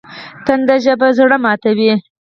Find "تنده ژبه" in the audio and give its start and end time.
0.45-1.07